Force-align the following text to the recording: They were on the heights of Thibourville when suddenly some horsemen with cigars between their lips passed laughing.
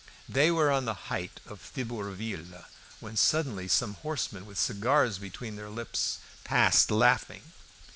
They 0.27 0.49
were 0.49 0.71
on 0.71 0.85
the 0.85 0.95
heights 1.13 1.41
of 1.45 1.61
Thibourville 1.61 2.65
when 3.01 3.15
suddenly 3.15 3.67
some 3.67 3.93
horsemen 3.93 4.47
with 4.47 4.57
cigars 4.57 5.19
between 5.19 5.57
their 5.57 5.69
lips 5.69 6.17
passed 6.43 6.89
laughing. 6.89 7.43